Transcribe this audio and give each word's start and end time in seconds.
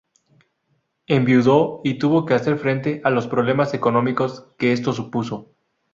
Enviudó 1.05 1.81
y 1.83 1.99
tuvo 1.99 2.25
que 2.25 2.33
hacer 2.33 2.57
frente 2.57 3.01
a 3.03 3.11
los 3.11 3.27
problemas 3.27 3.75
económicos 3.75 4.47
que 4.57 4.71
esto 4.71 4.93
supuso. 4.93 5.51